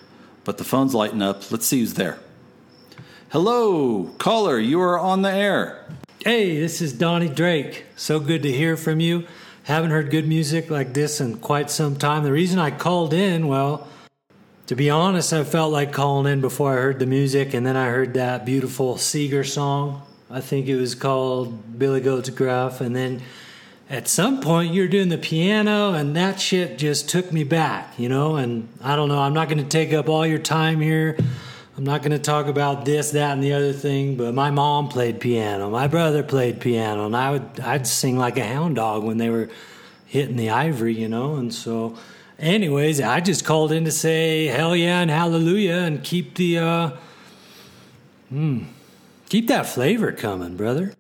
but 0.45 0.57
the 0.57 0.65
phone's 0.65 0.95
lighting 0.95 1.21
up. 1.21 1.53
Let's 1.53 1.67
see 1.67 1.81
who's 1.81 1.93
there. 1.93 2.21
Hello, 3.29 4.05
caller, 4.17 4.59
you 4.59 4.81
are 4.81 4.99
on 4.99 5.21
the 5.21 5.31
air. 5.31 5.85
Hey, 6.25 6.59
this 6.59 6.81
is 6.81 6.95
Donnie 6.95 7.29
Drake. 7.29 7.85
So 7.97 8.19
good 8.19 8.45
to 8.45 8.51
hear 8.51 8.79
from 8.79 8.99
you. 8.99 9.27
Haven't 9.65 9.91
heard 9.91 10.11
good 10.11 10.27
music 10.27 10.71
like 10.71 10.95
this 10.95 11.21
in 11.21 11.37
quite 11.37 11.71
some 11.71 11.97
time. 11.97 12.25
The 12.25 12.33
reason 12.33 12.59
I 12.59 12.71
called 12.71 13.13
in, 13.13 13.47
well, 13.47 13.87
to 14.69 14.75
be 14.75 14.89
honest, 14.89 15.35
I 15.35 15.45
felt 15.45 15.71
like 15.71 15.93
calling 15.93 16.33
in 16.33 16.41
before 16.41 16.73
I 16.73 16.81
heard 16.81 16.99
the 16.99 17.05
music, 17.05 17.53
and 17.53 17.67
then 17.67 17.77
I 17.77 17.91
heard 17.91 18.15
that 18.15 18.47
beautiful 18.47 18.97
Seeger 18.97 19.45
song. 19.45 20.08
I 20.31 20.41
think 20.43 20.67
it 20.69 20.77
was 20.77 20.95
called 20.95 21.79
Billy 21.79 22.01
Goat's 22.01 22.29
Gruff, 22.29 22.83
and 22.83 22.95
then 22.95 23.23
at 23.89 24.09
some 24.09 24.43
point 24.43 24.75
you're 24.75 24.89
doing 24.89 25.09
the 25.09 25.17
piano, 25.17 25.95
and 25.95 26.15
that 26.17 26.39
shit 26.39 26.77
just 26.77 27.09
took 27.09 27.33
me 27.33 27.45
back, 27.45 27.99
you 27.99 28.11
know. 28.11 28.37
And 28.37 28.69
I 28.83 28.95
don't 28.95 29.09
know, 29.09 29.19
I'm 29.19 29.33
not 29.33 29.49
going 29.49 29.63
to 29.63 29.69
take 29.69 29.95
up 29.95 30.09
all 30.09 30.27
your 30.27 30.39
time 30.39 30.81
here. 30.81 31.17
I'm 31.79 31.85
not 31.85 32.03
going 32.03 32.13
to 32.13 32.19
talk 32.19 32.47
about 32.47 32.85
this, 32.85 33.13
that, 33.13 33.33
and 33.33 33.43
the 33.43 33.55
other 33.55 33.73
thing, 33.73 34.17
but 34.17 34.35
my 34.35 34.51
mom 34.51 34.89
played 34.89 35.21
piano. 35.21 35.71
My 35.71 35.87
brother 35.87 36.23
played 36.23 36.61
piano, 36.61 37.07
and 37.07 37.17
I 37.17 37.31
would 37.31 37.61
I'd 37.61 37.87
sing 37.87 38.19
like 38.19 38.37
a 38.37 38.45
hound 38.45 38.77
dog 38.77 39.05
when 39.05 39.17
they 39.17 39.31
were 39.31 39.49
hitting 40.05 40.37
the 40.37 40.51
ivory, 40.51 40.95
you 40.95 41.09
know. 41.09 41.37
And 41.37 41.55
so, 41.55 41.97
anyways, 42.39 43.01
I 43.01 43.21
just 43.21 43.47
called 43.47 43.73
in 43.73 43.87
to 43.87 43.93
say 43.93 44.47
hell 44.47 44.77
yeah 44.77 45.01
and 45.01 45.11
hallelujah, 45.11 45.77
and 45.77 46.05
keep 46.05 46.35
the 46.35 46.59
uh, 46.59 46.91
hmm, 48.29 48.65
keep 49.29 49.49
that 49.49 49.67
flavor 49.67 50.13
coming, 50.13 50.57
brother. 50.57 50.95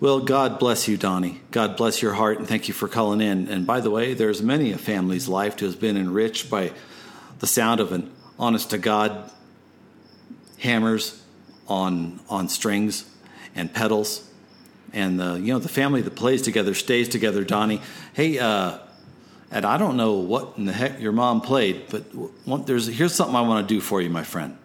Well, 0.00 0.20
God 0.20 0.60
bless 0.60 0.86
you, 0.86 0.96
Donnie. 0.96 1.40
God 1.50 1.76
bless 1.76 2.00
your 2.02 2.12
heart, 2.12 2.38
and 2.38 2.46
thank 2.46 2.68
you 2.68 2.74
for 2.74 2.86
calling 2.86 3.20
in. 3.20 3.48
And 3.48 3.66
by 3.66 3.80
the 3.80 3.90
way, 3.90 4.14
there's 4.14 4.40
many 4.40 4.70
a 4.70 4.78
family's 4.78 5.28
life 5.28 5.58
who 5.58 5.66
has 5.66 5.74
been 5.74 5.96
enriched 5.96 6.48
by 6.48 6.72
the 7.40 7.48
sound 7.48 7.80
of 7.80 7.90
an 7.90 8.12
honest 8.38 8.70
to 8.70 8.78
God 8.78 9.30
hammers 10.58 11.22
on 11.66 12.20
on 12.28 12.48
strings 12.48 13.08
and 13.56 13.72
pedals, 13.72 14.28
and 14.92 15.18
the 15.18 15.34
you 15.34 15.52
know 15.52 15.58
the 15.58 15.68
family 15.68 16.00
that 16.02 16.14
plays 16.14 16.42
together 16.42 16.74
stays 16.74 17.08
together. 17.08 17.42
Donnie, 17.42 17.80
hey, 18.12 18.38
uh, 18.38 18.78
and 19.50 19.64
I 19.64 19.78
don't 19.78 19.96
know 19.96 20.14
what 20.14 20.54
in 20.56 20.64
the 20.64 20.72
heck 20.72 21.00
your 21.00 21.12
mom 21.12 21.40
played, 21.40 21.86
but 21.90 22.04
there's 22.66 22.86
here's 22.86 23.14
something 23.14 23.34
I 23.34 23.40
want 23.40 23.68
to 23.68 23.74
do 23.74 23.80
for 23.80 24.00
you, 24.00 24.10
my 24.10 24.22
friend. 24.22 24.56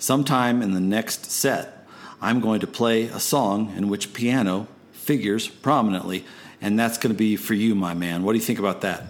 Sometime 0.00 0.62
in 0.62 0.72
the 0.72 0.80
next 0.80 1.30
set, 1.30 1.86
I'm 2.22 2.40
going 2.40 2.60
to 2.60 2.66
play 2.66 3.04
a 3.04 3.20
song 3.20 3.74
in 3.76 3.90
which 3.90 4.14
piano 4.14 4.66
figures 4.92 5.46
prominently, 5.46 6.24
and 6.58 6.78
that's 6.78 6.96
going 6.96 7.14
to 7.14 7.18
be 7.18 7.36
for 7.36 7.52
you, 7.52 7.74
my 7.74 7.92
man. 7.92 8.22
What 8.22 8.32
do 8.32 8.38
you 8.38 8.44
think 8.44 8.58
about 8.58 8.80
that? 8.80 9.04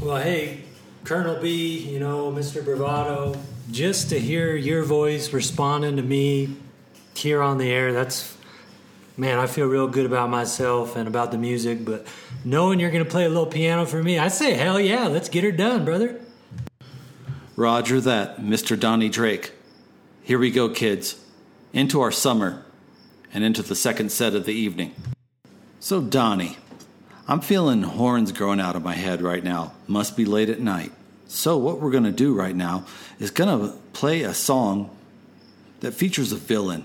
Well, 0.00 0.16
hey, 0.16 0.62
Colonel 1.04 1.36
B, 1.36 1.78
you 1.80 2.00
know, 2.00 2.32
Mr. 2.32 2.64
Bravado, 2.64 3.38
just 3.70 4.08
to 4.08 4.18
hear 4.18 4.56
your 4.56 4.82
voice 4.82 5.34
responding 5.34 5.96
to 5.96 6.02
me 6.02 6.56
here 7.14 7.42
on 7.42 7.58
the 7.58 7.70
air, 7.70 7.92
that's, 7.92 8.34
man, 9.18 9.38
I 9.38 9.46
feel 9.46 9.66
real 9.66 9.88
good 9.88 10.06
about 10.06 10.30
myself 10.30 10.96
and 10.96 11.06
about 11.06 11.32
the 11.32 11.38
music. 11.38 11.84
But 11.84 12.06
knowing 12.46 12.80
you're 12.80 12.90
going 12.90 13.04
to 13.04 13.10
play 13.10 13.26
a 13.26 13.28
little 13.28 13.44
piano 13.44 13.84
for 13.84 14.02
me, 14.02 14.18
I 14.18 14.28
say, 14.28 14.54
hell 14.54 14.80
yeah, 14.80 15.06
let's 15.06 15.28
get 15.28 15.44
her 15.44 15.52
done, 15.52 15.84
brother. 15.84 16.18
Roger 17.56 18.00
that, 18.00 18.38
Mr. 18.38 18.80
Donnie 18.80 19.10
Drake. 19.10 19.52
Here 20.28 20.38
we 20.38 20.50
go, 20.50 20.68
kids, 20.68 21.18
into 21.72 22.02
our 22.02 22.12
summer 22.12 22.62
and 23.32 23.42
into 23.42 23.62
the 23.62 23.74
second 23.74 24.12
set 24.12 24.34
of 24.34 24.44
the 24.44 24.52
evening. 24.52 24.94
So, 25.80 26.02
Donnie, 26.02 26.58
I'm 27.26 27.40
feeling 27.40 27.80
horns 27.80 28.30
growing 28.32 28.60
out 28.60 28.76
of 28.76 28.82
my 28.82 28.92
head 28.92 29.22
right 29.22 29.42
now. 29.42 29.72
Must 29.86 30.18
be 30.18 30.26
late 30.26 30.50
at 30.50 30.60
night. 30.60 30.92
So, 31.28 31.56
what 31.56 31.80
we're 31.80 31.90
going 31.90 32.04
to 32.04 32.12
do 32.12 32.34
right 32.34 32.54
now 32.54 32.84
is 33.18 33.30
going 33.30 33.58
to 33.58 33.74
play 33.94 34.20
a 34.20 34.34
song 34.34 34.94
that 35.80 35.92
features 35.92 36.30
a 36.30 36.36
villain 36.36 36.84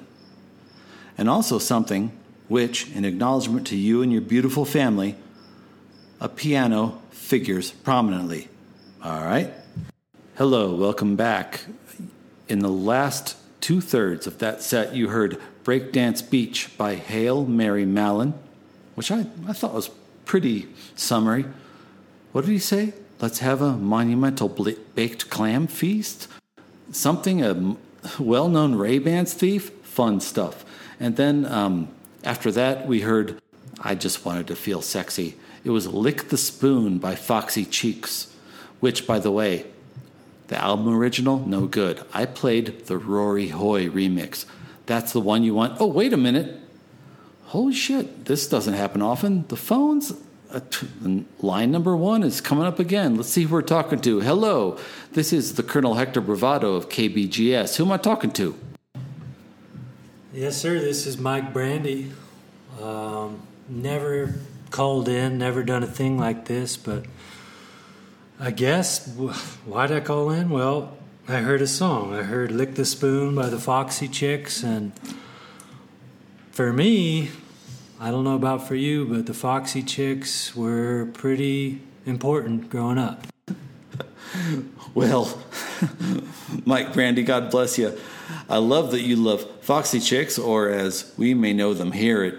and 1.17 1.29
also 1.29 1.59
something 1.59 2.17
which, 2.47 2.89
in 2.91 3.03
acknowledgement 3.03 3.67
to 3.67 3.75
you 3.75 4.01
and 4.01 4.09
your 4.09 4.21
beautiful 4.21 4.63
family, 4.63 5.17
a 6.21 6.29
piano 6.29 7.01
figures 7.11 7.71
prominently. 7.71 8.47
All 9.03 9.19
right? 9.25 9.51
Hello, 10.35 10.73
welcome 10.73 11.17
back. 11.17 11.65
In 12.47 12.59
the 12.59 12.69
last 12.69 13.37
two 13.61 13.81
thirds 13.81 14.27
of 14.27 14.39
that 14.39 14.61
set, 14.61 14.93
you 14.93 15.09
heard 15.09 15.39
Breakdance 15.63 16.27
Beach 16.29 16.77
by 16.77 16.95
Hail 16.95 17.45
Mary 17.45 17.85
Mallon, 17.85 18.33
which 18.95 19.11
I, 19.11 19.25
I 19.47 19.53
thought 19.53 19.73
was 19.73 19.89
pretty 20.25 20.67
summary. 20.95 21.45
What 22.31 22.45
did 22.45 22.51
he 22.51 22.59
say? 22.59 22.93
Let's 23.21 23.39
have 23.39 23.61
a 23.61 23.73
monumental 23.73 24.49
baked 24.95 25.29
clam 25.29 25.67
feast? 25.67 26.27
Something 26.91 27.43
a 27.43 27.77
well 28.19 28.49
known 28.49 28.75
Ray 28.75 28.99
Bans 28.99 29.33
thief? 29.33 29.69
Fun 29.83 30.19
stuff. 30.19 30.65
And 30.99 31.15
then 31.15 31.45
um, 31.45 31.87
after 32.23 32.51
that, 32.51 32.87
we 32.87 33.01
heard 33.01 33.41
I 33.79 33.95
Just 33.95 34.25
Wanted 34.25 34.47
to 34.47 34.55
Feel 34.55 34.81
Sexy. 34.81 35.35
It 35.63 35.69
was 35.69 35.87
Lick 35.87 36.29
the 36.29 36.37
Spoon 36.37 36.97
by 36.97 37.15
Foxy 37.15 37.65
Cheeks, 37.65 38.33
which, 38.79 39.07
by 39.07 39.19
the 39.19 39.31
way, 39.31 39.65
the 40.47 40.61
album 40.61 40.93
original, 40.93 41.39
no 41.39 41.67
good. 41.67 42.03
I 42.13 42.25
played 42.25 42.85
the 42.85 42.97
Rory 42.97 43.49
Hoy 43.49 43.87
remix. 43.87 44.45
That's 44.85 45.13
the 45.13 45.19
one 45.19 45.43
you 45.43 45.53
want. 45.53 45.79
Oh, 45.79 45.87
wait 45.87 46.13
a 46.13 46.17
minute. 46.17 46.59
Holy 47.45 47.73
shit, 47.73 48.25
this 48.25 48.47
doesn't 48.47 48.73
happen 48.73 49.01
often. 49.01 49.45
The 49.47 49.55
phone's 49.55 50.13
uh, 50.51 50.59
line 51.39 51.71
number 51.71 51.95
one 51.95 52.23
is 52.23 52.41
coming 52.41 52.65
up 52.65 52.79
again. 52.79 53.15
Let's 53.15 53.29
see 53.29 53.43
who 53.43 53.53
we're 53.53 53.61
talking 53.61 53.99
to. 54.01 54.19
Hello, 54.19 54.77
this 55.13 55.31
is 55.31 55.55
the 55.55 55.63
Colonel 55.63 55.95
Hector 55.95 56.21
Bravado 56.21 56.73
of 56.73 56.89
KBGS. 56.89 57.77
Who 57.77 57.85
am 57.85 57.91
I 57.91 57.97
talking 57.97 58.31
to? 58.31 58.55
Yes, 60.33 60.57
sir. 60.57 60.79
This 60.79 61.05
is 61.05 61.17
Mike 61.17 61.53
Brandy. 61.53 62.11
Um, 62.81 63.41
never 63.69 64.35
called 64.71 65.07
in, 65.07 65.37
never 65.37 65.63
done 65.63 65.83
a 65.83 65.87
thing 65.87 66.17
like 66.17 66.45
this, 66.45 66.75
but 66.75 67.05
I 68.43 68.51
guess 68.51 69.07
why'd 69.07 69.93
I 69.93 70.01
call 70.01 70.29
in? 70.29 70.49
Well, 70.49 70.97
I 71.29 71.37
heard 71.37 71.61
a 71.61 71.67
song. 71.67 72.13
I 72.13 72.23
heard 72.23 72.51
"Lick 72.51 72.75
the 72.75 72.83
Spoon" 72.83 73.35
by 73.35 73.47
the 73.47 73.57
Foxy 73.57 74.09
Chicks, 74.09 74.63
and 74.63 74.91
for 76.51 76.73
me, 76.73 77.31
I 78.01 78.11
don't 78.11 78.25
know 78.25 78.35
about 78.35 78.67
for 78.67 78.75
you, 78.75 79.05
but 79.05 79.27
the 79.27 79.33
Foxy 79.33 79.81
Chicks 79.81 80.53
were 80.57 81.07
pretty 81.13 81.83
important 82.05 82.69
growing 82.69 82.97
up. 82.97 83.27
well, 84.93 85.41
Mike 86.65 86.91
Brandy, 86.91 87.23
God 87.23 87.49
bless 87.49 87.77
you. 87.77 87.97
I 88.49 88.57
love 88.57 88.91
that 88.91 89.03
you 89.03 89.15
love 89.15 89.49
Foxy 89.61 90.01
Chicks, 90.01 90.37
or 90.37 90.67
as 90.67 91.13
we 91.17 91.33
may 91.33 91.53
know 91.53 91.73
them 91.73 91.93
here 91.93 92.23
at 92.25 92.33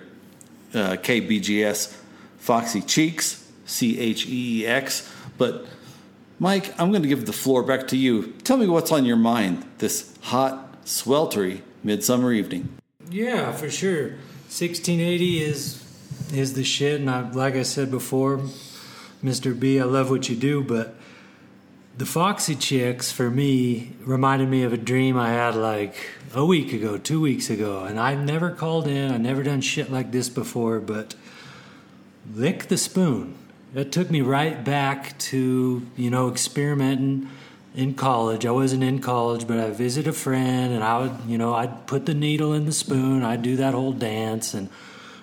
uh, 0.78 0.96
KBGS, 0.96 1.96
Foxy 2.36 2.82
Cheeks, 2.82 3.50
C 3.64 3.98
H 3.98 4.26
E 4.26 4.64
E 4.64 4.66
X. 4.66 5.10
But 5.38 5.66
Mike, 6.44 6.78
I'm 6.78 6.90
going 6.90 7.00
to 7.00 7.08
give 7.08 7.24
the 7.24 7.32
floor 7.32 7.62
back 7.62 7.88
to 7.88 7.96
you. 7.96 8.34
Tell 8.44 8.58
me 8.58 8.66
what's 8.66 8.92
on 8.92 9.06
your 9.06 9.16
mind 9.16 9.64
this 9.78 10.14
hot, 10.20 10.84
sweltery 10.84 11.62
midsummer 11.82 12.34
evening. 12.34 12.68
Yeah, 13.08 13.50
for 13.52 13.70
sure. 13.70 14.10
1680 14.52 15.42
is 15.42 15.82
is 16.34 16.52
the 16.52 16.62
shit, 16.62 17.00
and 17.00 17.08
I, 17.08 17.30
like 17.30 17.54
I 17.54 17.62
said 17.62 17.90
before, 17.90 18.42
Mr. 19.24 19.58
B, 19.58 19.80
I 19.80 19.84
love 19.84 20.10
what 20.10 20.28
you 20.28 20.36
do, 20.36 20.62
but 20.62 20.96
the 21.96 22.04
Foxy 22.04 22.54
Chicks 22.54 23.10
for 23.10 23.30
me 23.30 23.96
reminded 24.00 24.50
me 24.50 24.64
of 24.64 24.74
a 24.74 24.76
dream 24.76 25.16
I 25.16 25.30
had 25.30 25.54
like 25.54 25.96
a 26.34 26.44
week 26.44 26.74
ago, 26.74 26.98
two 26.98 27.22
weeks 27.22 27.48
ago, 27.48 27.84
and 27.84 27.98
I've 27.98 28.22
never 28.22 28.50
called 28.50 28.86
in. 28.86 29.10
I've 29.10 29.22
never 29.22 29.42
done 29.42 29.62
shit 29.62 29.90
like 29.90 30.12
this 30.12 30.28
before, 30.28 30.78
but 30.78 31.14
lick 32.34 32.68
the 32.68 32.76
spoon. 32.76 33.38
It 33.74 33.90
took 33.90 34.10
me 34.10 34.20
right 34.20 34.62
back 34.64 35.18
to 35.18 35.86
you 35.96 36.10
know 36.10 36.28
experimenting 36.28 37.28
in 37.74 37.94
college. 37.94 38.46
I 38.46 38.52
wasn't 38.52 38.84
in 38.84 39.00
college, 39.00 39.46
but 39.48 39.58
I 39.58 39.70
visit 39.70 40.06
a 40.06 40.12
friend 40.12 40.72
and 40.72 40.84
I 40.84 41.00
would, 41.00 41.12
you 41.26 41.36
know, 41.36 41.54
I'd 41.54 41.86
put 41.86 42.06
the 42.06 42.14
needle 42.14 42.52
in 42.52 42.66
the 42.66 42.72
spoon. 42.72 43.24
I'd 43.24 43.42
do 43.42 43.56
that 43.56 43.74
whole 43.74 43.92
dance. 43.92 44.54
And 44.54 44.68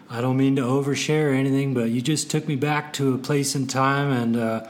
I 0.09 0.19
don't 0.19 0.35
mean 0.35 0.57
to 0.57 0.61
overshare 0.61 1.31
or 1.31 1.33
anything, 1.33 1.73
but 1.73 1.89
you 1.89 2.01
just 2.01 2.29
took 2.29 2.47
me 2.47 2.57
back 2.57 2.91
to 2.93 3.13
a 3.13 3.17
place 3.17 3.55
in 3.55 3.67
time. 3.67 4.11
And 4.11 4.35
uh, 4.35 4.67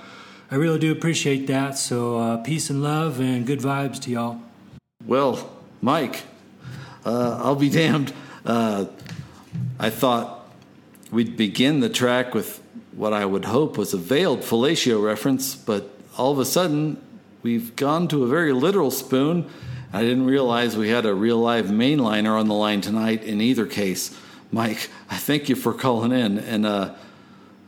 I 0.51 0.55
really 0.55 0.77
do 0.77 0.91
appreciate 0.91 1.47
that. 1.47 1.77
So 1.77 2.19
uh, 2.19 2.37
peace 2.37 2.69
and 2.69 2.83
love 2.83 3.19
and 3.19 3.47
good 3.47 3.59
vibes 3.59 3.99
to 4.03 4.11
y'all. 4.11 4.41
Well, 5.05 5.51
Mike, 5.81 6.21
uh, 7.03 7.41
I'll 7.43 7.55
be 7.55 7.69
damned. 7.69 8.13
Uh, 8.45 8.85
I 9.79 9.89
thought 9.89 10.47
we'd 11.09 11.35
begin 11.35 11.79
the 11.79 11.89
track 11.89 12.35
with 12.35 12.60
what 12.93 13.13
I 13.13 13.25
would 13.25 13.45
hope 13.45 13.77
was 13.77 13.93
a 13.93 13.97
veiled 13.97 14.41
fellatio 14.41 15.03
reference, 15.03 15.55
but 15.55 15.89
all 16.17 16.31
of 16.31 16.39
a 16.39 16.45
sudden 16.45 17.01
We've 17.43 17.75
gone 17.75 18.07
to 18.09 18.23
a 18.23 18.27
very 18.27 18.53
literal 18.53 18.91
spoon. 18.91 19.49
I 19.91 20.01
didn't 20.01 20.25
realize 20.25 20.77
we 20.77 20.89
had 20.89 21.05
a 21.05 21.13
real 21.13 21.37
live 21.37 21.65
mainliner 21.65 22.39
on 22.39 22.47
the 22.47 22.53
line 22.53 22.81
tonight 22.81 23.23
in 23.23 23.41
either 23.41 23.65
case. 23.65 24.15
Mike, 24.51 24.89
I 25.09 25.17
thank 25.17 25.49
you 25.49 25.55
for 25.55 25.73
calling 25.73 26.11
in, 26.11 26.37
and 26.37 26.65
uh, 26.65 26.93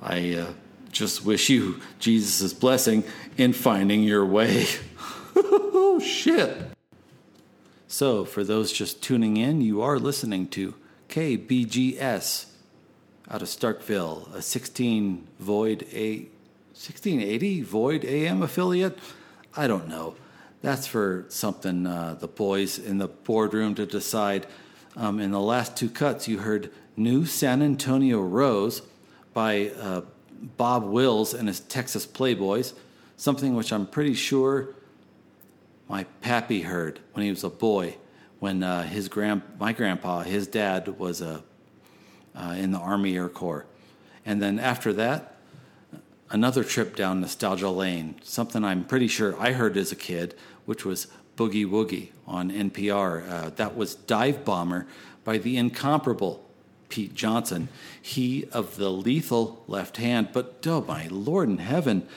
I 0.01 0.35
uh, 0.35 0.53
just 0.91 1.25
wish 1.25 1.49
you 1.49 1.81
Jesus' 1.97 2.53
blessing 2.53 3.03
in 3.35 3.53
finding 3.53 4.03
your 4.03 4.25
way. 4.25 4.67
oh, 5.35 5.99
shit. 5.99 6.55
So, 7.87 8.25
for 8.25 8.43
those 8.43 8.71
just 8.71 9.01
tuning 9.01 9.37
in, 9.37 9.61
you 9.61 9.81
are 9.81 9.97
listening 9.97 10.47
to 10.49 10.75
KBGS 11.09 12.45
out 13.29 13.41
of 13.41 13.47
Starkville, 13.47 14.33
a 14.33 14.41
16 14.41 15.27
Void 15.39 15.87
A 15.93 16.27
1680 16.73 17.61
Void 17.61 18.03
AM 18.03 18.41
affiliate. 18.41 18.97
I 19.55 19.67
don't 19.67 19.87
know. 19.87 20.15
That's 20.61 20.87
for 20.87 21.25
something 21.29 21.85
uh, 21.85 22.15
the 22.19 22.27
boys 22.27 22.79
in 22.79 22.97
the 22.97 23.07
boardroom 23.07 23.75
to 23.75 23.85
decide. 23.85 24.47
Um, 24.95 25.19
in 25.19 25.31
the 25.31 25.39
last 25.39 25.75
two 25.75 25.89
cuts, 25.89 26.27
you 26.27 26.39
heard 26.39 26.71
New 26.95 27.25
San 27.25 27.61
Antonio 27.61 28.21
Rose 28.21 28.81
by 29.33 29.71
uh, 29.79 30.01
Bob 30.57 30.83
Wills 30.83 31.33
and 31.33 31.47
his 31.47 31.59
Texas 31.59 32.05
Playboys, 32.05 32.73
something 33.17 33.55
which 33.55 33.73
I'm 33.73 33.85
pretty 33.85 34.13
sure 34.13 34.75
my 35.89 36.05
pappy 36.21 36.61
heard 36.61 36.99
when 37.13 37.23
he 37.23 37.29
was 37.29 37.43
a 37.43 37.49
boy, 37.49 37.97
when 38.39 38.63
uh, 38.63 38.83
his 38.83 39.09
grand, 39.09 39.41
my 39.59 39.73
grandpa, 39.73 40.21
his 40.21 40.47
dad, 40.47 40.87
was 40.99 41.21
a, 41.21 41.43
uh, 42.35 42.55
in 42.57 42.71
the 42.71 42.79
Army 42.79 43.15
Air 43.15 43.29
Corps. 43.29 43.65
And 44.25 44.41
then 44.41 44.59
after 44.59 44.93
that, 44.93 45.35
another 46.29 46.63
trip 46.63 46.95
down 46.95 47.21
nostalgia 47.21 47.69
lane, 47.69 48.15
something 48.23 48.63
I'm 48.63 48.83
pretty 48.85 49.07
sure 49.07 49.39
I 49.39 49.51
heard 49.51 49.77
as 49.77 49.91
a 49.91 49.95
kid, 49.95 50.35
which 50.65 50.85
was 50.85 51.07
Boogie 51.37 51.65
Woogie 51.65 52.09
on 52.25 52.51
NPR. 52.51 53.29
Uh, 53.29 53.49
that 53.51 53.75
was 53.75 53.95
Dive 53.95 54.45
Bomber 54.45 54.87
by 55.23 55.37
the 55.37 55.57
incomparable 55.57 56.43
Pete 56.89 57.15
Johnson. 57.15 57.69
He 58.01 58.45
of 58.51 58.77
the 58.77 58.89
lethal 58.89 59.63
left 59.67 59.97
hand, 59.97 60.29
but 60.31 60.63
oh 60.67 60.81
my 60.81 61.07
lord 61.07 61.49
in 61.49 61.57
heaven, 61.57 62.07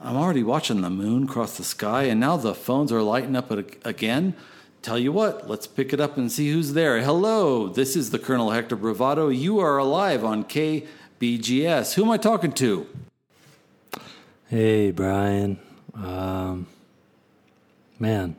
I'm 0.00 0.16
already 0.16 0.42
watching 0.42 0.80
the 0.80 0.90
moon 0.90 1.28
cross 1.28 1.56
the 1.56 1.64
sky, 1.64 2.04
and 2.04 2.18
now 2.18 2.36
the 2.36 2.54
phones 2.54 2.90
are 2.90 3.02
lighting 3.02 3.36
up 3.36 3.50
again. 3.84 4.34
Tell 4.82 4.98
you 4.98 5.12
what, 5.12 5.48
let's 5.48 5.66
pick 5.66 5.92
it 5.92 6.00
up 6.00 6.16
and 6.16 6.30
see 6.30 6.50
who's 6.50 6.72
there. 6.72 7.00
Hello, 7.00 7.68
this 7.68 7.94
is 7.94 8.10
the 8.10 8.18
Colonel 8.18 8.50
Hector 8.50 8.74
Bravado. 8.74 9.28
You 9.28 9.60
are 9.60 9.78
alive 9.78 10.24
on 10.24 10.44
KBGS. 10.44 11.94
Who 11.94 12.04
am 12.04 12.10
I 12.10 12.16
talking 12.16 12.52
to? 12.54 12.86
Hey, 14.48 14.90
Brian. 14.90 15.60
Um, 15.94 16.66
man, 18.00 18.36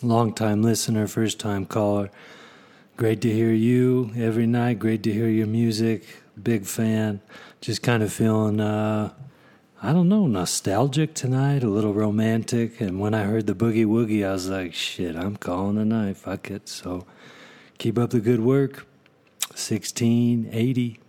long 0.00 0.32
time 0.32 0.62
listener, 0.62 1.08
first 1.08 1.40
time 1.40 1.66
caller. 1.66 2.10
Great 2.96 3.20
to 3.22 3.32
hear 3.32 3.50
you 3.50 4.12
every 4.16 4.46
night. 4.46 4.78
Great 4.78 5.02
to 5.02 5.12
hear 5.12 5.28
your 5.28 5.48
music. 5.48 6.04
Big 6.40 6.66
fan. 6.66 7.20
Just 7.60 7.82
kind 7.82 8.02
of 8.02 8.12
feeling, 8.12 8.60
uh, 8.60 9.12
I 9.82 9.94
don't 9.94 10.10
know, 10.10 10.26
nostalgic 10.26 11.14
tonight, 11.14 11.62
a 11.62 11.68
little 11.68 11.94
romantic. 11.94 12.82
And 12.82 13.00
when 13.00 13.14
I 13.14 13.22
heard 13.22 13.46
the 13.46 13.54
boogie 13.54 13.86
woogie, 13.86 14.28
I 14.28 14.32
was 14.32 14.46
like, 14.46 14.74
shit, 14.74 15.16
I'm 15.16 15.36
calling 15.36 15.76
tonight. 15.76 16.18
Fuck 16.18 16.50
it. 16.50 16.68
So 16.68 17.06
keep 17.78 17.96
up 17.96 18.10
the 18.10 18.20
good 18.20 18.40
work. 18.40 18.86
1680. 19.48 21.00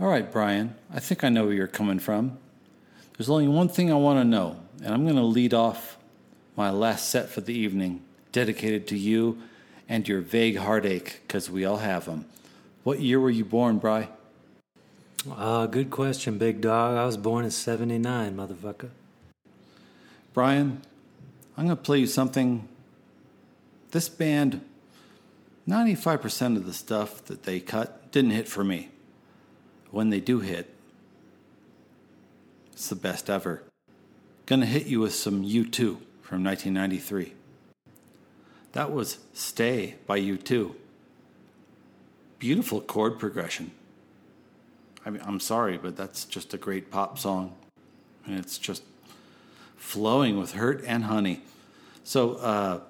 All 0.00 0.08
right, 0.08 0.32
Brian, 0.32 0.76
I 0.90 0.98
think 0.98 1.24
I 1.24 1.28
know 1.28 1.44
where 1.44 1.52
you're 1.52 1.66
coming 1.66 1.98
from. 1.98 2.38
There's 3.18 3.28
only 3.28 3.48
one 3.48 3.68
thing 3.68 3.92
I 3.92 3.96
want 3.96 4.20
to 4.20 4.24
know, 4.24 4.58
and 4.82 4.94
I'm 4.94 5.04
going 5.04 5.16
to 5.16 5.22
lead 5.22 5.52
off 5.52 5.98
my 6.56 6.70
last 6.70 7.10
set 7.10 7.28
for 7.28 7.42
the 7.42 7.52
evening, 7.52 8.02
dedicated 8.32 8.86
to 8.88 8.96
you 8.96 9.42
and 9.90 10.08
your 10.08 10.20
vague 10.20 10.56
heartache, 10.56 11.20
because 11.26 11.50
we 11.50 11.66
all 11.66 11.78
have 11.78 12.06
them. 12.06 12.24
What 12.82 13.00
year 13.00 13.20
were 13.20 13.30
you 13.30 13.44
born, 13.44 13.76
Bry? 13.76 14.08
Uh, 15.26 15.66
good 15.66 15.90
question, 15.90 16.38
big 16.38 16.60
dog. 16.60 16.96
I 16.96 17.04
was 17.04 17.16
born 17.16 17.44
in 17.44 17.50
79, 17.50 18.36
motherfucker. 18.36 18.90
Brian, 20.32 20.82
I'm 21.56 21.66
going 21.66 21.76
to 21.76 21.82
play 21.82 21.98
you 21.98 22.06
something. 22.06 22.68
This 23.90 24.08
band, 24.08 24.60
95% 25.68 26.56
of 26.56 26.66
the 26.66 26.72
stuff 26.72 27.24
that 27.24 27.42
they 27.42 27.58
cut 27.58 28.12
didn't 28.12 28.30
hit 28.30 28.48
for 28.48 28.62
me. 28.62 28.90
When 29.90 30.10
they 30.10 30.20
do 30.20 30.40
hit, 30.40 30.72
it's 32.72 32.88
the 32.88 32.94
best 32.94 33.28
ever. 33.28 33.62
Gonna 34.46 34.66
hit 34.66 34.86
you 34.86 35.00
with 35.00 35.14
some 35.14 35.44
U2 35.44 35.98
from 36.22 36.44
1993. 36.44 37.32
That 38.72 38.92
was 38.92 39.18
Stay 39.34 39.96
by 40.06 40.20
U2. 40.20 40.74
Beautiful 42.38 42.80
chord 42.80 43.18
progression. 43.18 43.72
I 45.08 45.10
mean, 45.10 45.22
I'm 45.24 45.40
sorry, 45.40 45.78
but 45.78 45.96
that's 45.96 46.26
just 46.26 46.52
a 46.52 46.58
great 46.58 46.90
pop 46.90 47.18
song. 47.18 47.54
And 48.26 48.38
it's 48.38 48.58
just 48.58 48.82
flowing 49.74 50.38
with 50.38 50.52
hurt 50.52 50.84
and 50.86 51.04
honey. 51.04 51.40
So, 52.04 52.34
uh, 52.34 52.80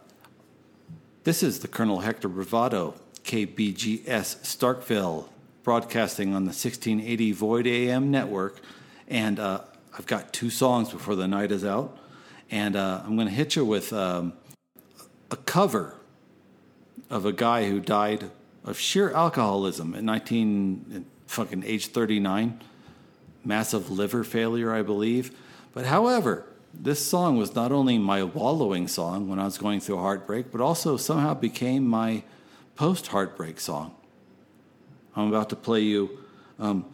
this 1.23 1.45
is 1.45 1.61
the 1.61 1.69
Colonel 1.69 2.01
Hector 2.01 2.27
Bravado, 2.27 2.97
KBGS 3.23 4.03
Starkville, 4.43 5.29
broadcasting 5.63 6.31
on 6.35 6.43
the 6.43 6.49
1680 6.49 7.31
Void 7.31 7.69
AM 7.69 8.11
network. 8.11 8.63
And 9.07 9.39
uh, 9.39 9.61
I've 9.97 10.07
got 10.07 10.33
two 10.33 10.51
songs 10.51 10.91
before 10.91 11.15
the 11.15 11.29
night 11.29 11.53
is 11.53 11.65
out. 11.65 11.97
And 12.51 12.75
uh, 12.75 13.03
I'm 13.05 13.15
going 13.15 13.29
to 13.29 13.33
hit 13.33 13.55
you 13.55 13.65
with 13.65 13.93
um, 13.93 14.33
a 15.31 15.37
cover 15.37 15.95
of 17.11 17.27
a 17.27 17.33
guy 17.33 17.71
who 17.71 17.79
died 17.79 18.29
of 18.65 18.77
sheer 18.77 19.13
alcoholism 19.13 19.95
at 19.95 20.03
19, 20.03 21.07
fucking 21.29 21.63
age 21.65 21.89
39, 21.89 22.61
massive 23.45 23.91
liver 23.91 24.25
failure, 24.25 24.73
I 24.73 24.83
believe. 24.83 25.31
But 25.73 25.87
however, 25.87 26.47
this 26.75 27.05
song 27.05 27.37
was 27.37 27.55
not 27.55 27.71
only 27.71 27.99
my 27.99 28.25
wallowing 28.25 28.89
song 28.89 29.29
when 29.29 29.39
I 29.39 29.45
was 29.45 29.59
going 29.59 29.81
through 29.81 29.99
a 29.99 30.03
heartbreak, 30.03 30.51
but 30.51 30.61
also 30.61 30.97
somehow 30.97 31.35
became 31.35 31.87
my 31.87 32.23
post 32.77 33.09
heartbreak 33.09 33.61
song. 33.61 33.95
I'm 35.15 35.29
about 35.29 35.51
to 35.51 35.57
play 35.57 35.81
you 35.81 36.19
um, 36.59 36.85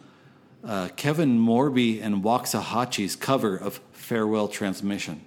uh, 0.63 0.89
Kevin 0.95 1.39
Morby 1.39 2.01
and 2.01 2.23
Waxahatchee's 2.23 3.15
cover 3.15 3.55
of 3.55 3.79
Farewell 3.91 4.47
Transmission. 4.47 5.21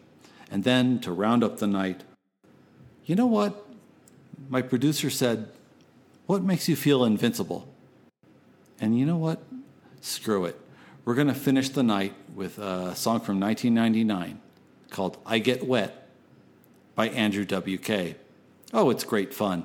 And 0.51 0.65
then 0.65 0.99
to 1.01 1.13
round 1.13 1.45
up 1.45 1.59
the 1.59 1.67
night, 1.67 2.03
you 3.05 3.15
know 3.15 3.27
what? 3.27 3.67
My 4.49 4.63
producer 4.63 5.11
said, 5.11 5.49
What 6.27 6.43
makes 6.43 6.69
you 6.69 6.77
feel 6.77 7.05
invincible? 7.05 7.73
And 8.81 8.99
you 8.99 9.05
know 9.07 9.17
what? 9.17 9.43
Screw 10.01 10.45
it. 10.45 10.59
We're 11.05 11.15
going 11.15 11.29
to 11.29 11.35
finish 11.35 11.71
the 11.71 11.83
night 11.83 12.15
with 12.35 12.59
a 12.59 12.95
song 12.95 13.21
from 13.21 13.41
1999 13.41 14.41
called 14.91 15.19
I 15.27 15.39
Get 15.39 15.67
Wet 15.67 16.09
by 16.95 17.09
Andrew 17.09 17.45
W.K. 17.45 18.17
Oh, 18.73 18.91
it's 18.91 19.05
great 19.05 19.33
fun. 19.33 19.65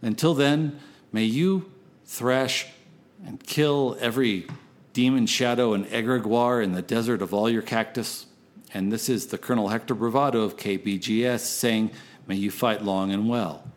Until 0.00 0.34
then, 0.34 0.78
may 1.12 1.24
you 1.24 1.70
thrash 2.04 2.66
and 3.24 3.42
kill 3.44 3.96
every 4.00 4.46
demon 4.92 5.26
shadow 5.26 5.72
and 5.72 5.86
egregore 5.86 6.62
in 6.62 6.72
the 6.72 6.82
desert 6.82 7.22
of 7.22 7.32
all 7.32 7.48
your 7.48 7.62
cactus. 7.62 8.26
And 8.74 8.92
this 8.92 9.08
is 9.08 9.26
the 9.26 9.38
Colonel 9.38 9.68
Hector 9.68 9.94
Bravado 9.94 10.42
of 10.42 10.56
KBGS 10.56 11.40
saying, 11.40 11.90
May 12.26 12.36
you 12.36 12.50
fight 12.50 12.84
long 12.84 13.10
and 13.12 13.28
well. 13.28 13.71